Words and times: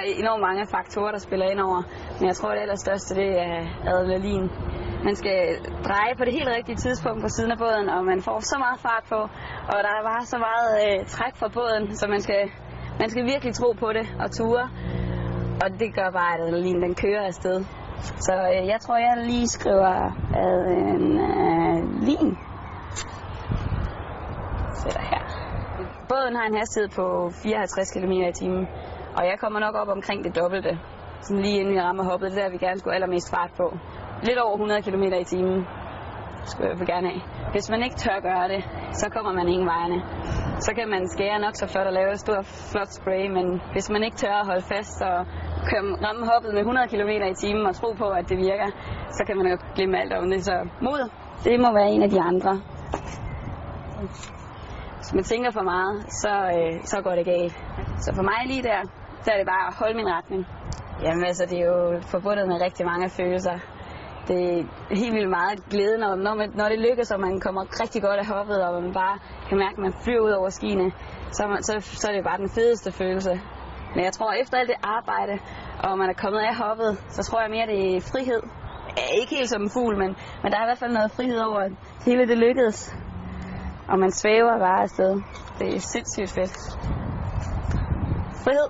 er 0.00 0.04
enormt 0.22 0.42
mange 0.48 0.66
faktorer, 0.76 1.12
der 1.12 1.18
spiller 1.18 1.46
ind 1.52 1.60
over. 1.60 1.80
Men 2.18 2.26
jeg 2.30 2.36
tror, 2.36 2.50
det 2.50 2.60
allerstørste, 2.60 3.14
det 3.14 3.30
er 3.48 3.58
adrenalin. 3.90 4.44
Man 5.04 5.16
skal 5.16 5.38
dreje 5.88 6.14
på 6.18 6.24
det 6.24 6.32
helt 6.32 6.48
rigtige 6.56 6.76
tidspunkt 6.76 7.22
på 7.22 7.28
siden 7.28 7.50
af 7.50 7.58
båden, 7.58 7.88
og 7.88 8.04
man 8.04 8.22
får 8.22 8.40
så 8.40 8.56
meget 8.58 8.80
fart 8.86 9.04
på. 9.08 9.20
Og 9.72 9.78
der 9.84 9.92
er 9.98 10.02
bare 10.12 10.24
så 10.26 10.38
meget 10.48 10.70
øh, 10.84 11.06
træk 11.06 11.34
fra 11.36 11.48
båden, 11.48 11.96
så 11.96 12.06
man 12.06 12.20
skal, 12.20 12.42
man 13.00 13.10
skal 13.10 13.24
virkelig 13.24 13.54
tro 13.54 13.72
på 13.72 13.88
det 13.92 14.06
og 14.22 14.30
ture. 14.30 14.64
Og 15.62 15.68
det 15.80 15.94
gør 15.94 16.10
bare, 16.10 16.34
at 16.34 16.40
adrenalin 16.40 16.82
den 16.82 16.94
kører 16.94 17.26
afsted. 17.26 17.64
Så 18.26 18.34
øh, 18.54 18.66
jeg 18.72 18.78
tror, 18.80 18.96
jeg 18.96 19.14
lige 19.26 19.48
skriver 19.48 19.94
adrenalin. 20.44 22.30
Sætter 24.80 25.04
her. 25.12 25.22
Båden 26.08 26.36
har 26.36 26.46
en 26.46 26.56
hastighed 26.56 26.88
på 26.88 27.30
54 27.42 27.90
km 27.94 28.12
i 28.12 28.32
timen, 28.32 28.68
og 29.16 29.22
jeg 29.30 29.36
kommer 29.42 29.60
nok 29.60 29.74
op 29.74 29.88
omkring 29.88 30.24
det 30.24 30.36
dobbelte. 30.40 30.78
Sådan 31.20 31.42
lige 31.42 31.58
inden 31.60 31.74
vi 31.74 31.80
rammer 31.80 32.04
hoppet, 32.10 32.30
det 32.30 32.38
er 32.38 32.42
der, 32.42 32.50
vi 32.50 32.58
gerne 32.66 32.78
skulle 32.78 32.94
allermest 32.94 33.30
fart 33.34 33.52
på. 33.56 33.66
Lidt 34.22 34.38
over 34.38 34.54
100 34.54 34.82
km 34.82 35.02
i 35.02 35.24
timen 35.24 35.66
skulle 36.44 36.68
jeg 36.68 36.86
gerne 36.86 37.08
have. 37.10 37.22
Hvis 37.54 37.70
man 37.70 37.82
ikke 37.82 37.96
tør 37.96 38.18
gøre 38.30 38.48
det, 38.54 38.60
så 39.00 39.06
kommer 39.14 39.32
man 39.32 39.48
ingen 39.48 39.68
vejene. 39.74 39.98
Så 40.66 40.70
kan 40.76 40.88
man 40.94 41.02
skære 41.14 41.38
nok 41.44 41.54
så 41.60 41.66
flot 41.72 41.86
og 41.86 41.92
lave 41.92 42.12
et 42.12 42.20
stort 42.20 42.46
flot 42.72 42.90
spray, 42.98 43.22
men 43.36 43.46
hvis 43.72 43.90
man 43.90 44.02
ikke 44.06 44.16
tør 44.16 44.36
at 44.42 44.46
holde 44.46 44.64
fast 44.74 45.02
og 45.02 45.18
køre, 45.68 45.82
ramme 46.06 46.24
hoppet 46.32 46.50
med 46.54 46.60
100 46.60 46.88
km 46.92 47.12
i 47.32 47.34
timen 47.42 47.66
og 47.66 47.74
tro 47.80 47.88
på, 48.02 48.08
at 48.20 48.28
det 48.28 48.38
virker, 48.38 48.68
så 49.16 49.22
kan 49.26 49.36
man 49.36 49.46
jo 49.52 49.56
glemme 49.74 50.00
alt 50.02 50.12
om 50.12 50.30
det. 50.30 50.44
Så 50.44 50.54
mod, 50.86 51.02
det 51.44 51.60
må 51.60 51.68
være 51.78 51.90
en 51.94 52.02
af 52.02 52.10
de 52.10 52.20
andre. 52.30 52.52
Hvis 54.98 55.14
man 55.14 55.24
tænker 55.24 55.50
for 55.50 55.62
meget, 55.62 55.94
så, 56.22 56.32
øh, 56.56 56.72
så 56.84 56.96
går 57.04 57.14
det 57.18 57.24
galt. 57.24 57.54
Så 58.04 58.10
for 58.14 58.22
mig 58.22 58.40
lige 58.46 58.62
der, 58.62 58.80
så 59.22 59.30
er 59.32 59.36
det 59.40 59.46
bare 59.46 59.66
at 59.70 59.74
holde 59.80 59.96
min 60.00 60.08
retning. 60.16 60.46
Jamen 61.02 61.24
altså, 61.24 61.44
det 61.50 61.58
er 61.60 61.66
jo 61.66 62.00
forbundet 62.00 62.48
med 62.48 62.60
rigtig 62.66 62.86
mange 62.86 63.10
følelser. 63.18 63.56
Det 64.28 64.38
er 64.58 64.64
helt 65.02 65.14
vildt 65.14 65.30
meget 65.30 65.58
glæde, 65.70 65.98
når, 65.98 66.14
når, 66.14 66.34
man, 66.34 66.48
når 66.54 66.68
det 66.68 66.78
lykkes, 66.78 67.10
og 67.10 67.20
man 67.20 67.40
kommer 67.40 67.62
rigtig 67.82 68.02
godt 68.02 68.18
af 68.22 68.26
hoppet, 68.26 68.58
og 68.64 68.82
man 68.82 68.92
bare 68.92 69.18
kan 69.48 69.58
mærke, 69.58 69.76
at 69.78 69.82
man 69.86 69.94
flyver 70.04 70.20
ud 70.28 70.30
over 70.30 70.48
skiene, 70.48 70.92
så, 71.32 71.42
man, 71.46 71.62
så, 71.62 71.74
så 72.00 72.08
er 72.10 72.14
det 72.16 72.24
bare 72.24 72.38
den 72.38 72.50
fedeste 72.50 72.92
følelse. 72.92 73.40
Men 73.94 74.04
jeg 74.04 74.12
tror, 74.12 74.32
efter 74.32 74.56
alt 74.58 74.68
det 74.68 74.80
arbejde, 74.82 75.34
og 75.84 75.98
man 75.98 76.08
er 76.10 76.16
kommet 76.22 76.40
af 76.40 76.54
hoppet, 76.56 76.90
så 77.08 77.22
tror 77.22 77.40
jeg 77.40 77.50
mere, 77.50 77.66
det 77.66 77.96
er 77.96 78.00
frihed. 78.12 78.42
Ikke 79.20 79.34
helt 79.36 79.50
som 79.50 79.62
en 79.62 79.70
fugl, 79.70 79.98
men, 79.98 80.10
men 80.42 80.52
der 80.52 80.58
er 80.58 80.64
i 80.64 80.70
hvert 80.70 80.78
fald 80.78 80.92
noget 80.92 81.10
frihed 81.10 81.40
over, 81.48 81.60
at 81.60 81.72
hele 82.06 82.28
det 82.28 82.38
lykkedes. 82.38 82.94
Og 83.88 83.98
man 83.98 84.10
svæver 84.10 84.58
bare 84.58 84.82
afsted. 84.82 85.12
Det 85.58 85.76
er 85.76 85.80
sindssygt 85.80 86.30
fedt. 86.30 86.54
Frihed. 88.44 88.68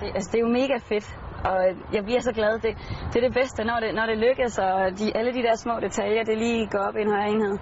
Det, 0.00 0.08
altså, 0.16 0.28
det 0.32 0.38
er 0.38 0.44
jo 0.46 0.52
mega 0.60 0.76
fedt. 0.90 1.06
Og 1.50 1.58
jeg 1.96 2.02
bliver 2.04 2.20
så 2.20 2.32
glad. 2.32 2.52
Det, 2.64 2.72
det 3.10 3.16
er 3.20 3.24
det 3.28 3.34
bedste, 3.40 3.64
når 3.64 3.78
det, 3.80 3.94
når 3.98 4.06
det 4.06 4.18
lykkes, 4.26 4.58
og 4.58 4.78
de, 4.98 5.16
alle 5.18 5.32
de 5.36 5.42
der 5.46 5.56
små 5.64 5.74
detaljer, 5.80 6.22
det 6.24 6.38
lige 6.38 6.66
går 6.72 6.82
op 6.88 6.96
i 6.96 7.00
en 7.00 7.10
højere 7.14 7.30
enhed. 7.34 7.56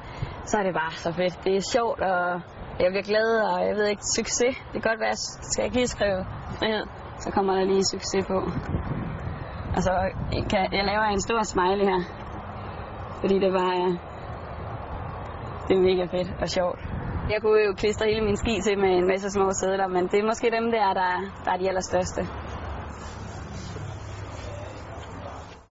Så 0.45 0.55
er 0.59 0.63
det 0.63 0.75
bare 0.75 0.93
så 1.07 1.13
fedt. 1.13 1.35
Det 1.45 1.53
er 1.57 1.65
sjovt, 1.75 2.01
og 2.01 2.41
jeg 2.83 2.89
bliver 2.93 3.07
glad, 3.13 3.31
og 3.49 3.67
jeg 3.69 3.75
ved 3.77 3.87
ikke, 3.87 4.03
succes. 4.19 4.55
Det 4.73 4.77
kan 4.83 4.89
godt 4.91 5.01
være, 5.01 5.15
jeg 5.17 5.23
skal 5.51 5.65
ikke 5.65 5.77
lige 5.77 5.93
skrive 5.97 6.21
frihed. 6.59 6.85
Så 7.25 7.31
kommer 7.35 7.53
der 7.55 7.65
lige 7.65 7.85
succes 7.95 8.27
på. 8.33 8.39
Altså, 9.77 9.77
og 9.77 9.83
så 9.83 9.95
kan, 10.51 10.63
jeg 10.79 10.85
laver 10.85 11.05
en 11.05 11.21
stor 11.21 11.43
smiley 11.43 11.87
her. 11.93 12.01
Fordi 13.21 13.35
det 13.45 13.53
bare 13.53 13.75
er, 13.85 13.91
det 15.69 15.77
er 15.77 15.83
mega 15.91 16.05
fedt 16.17 16.31
og 16.43 16.49
sjovt. 16.49 16.81
Jeg 17.31 17.39
kunne 17.43 17.61
jo 17.61 17.73
klistre 17.73 18.07
hele 18.07 18.25
min 18.25 18.37
ski 18.37 18.61
til 18.61 18.79
med 18.79 18.91
en 18.91 19.07
masse 19.07 19.31
små 19.31 19.53
sædler, 19.53 19.87
men 19.87 20.09
det 20.09 20.19
er 20.19 20.25
måske 20.25 20.51
dem 20.51 20.71
der, 20.71 20.93
der, 21.01 21.11
der 21.45 21.51
er 21.53 21.57
de 21.57 21.69
allerstørste. 21.69 22.23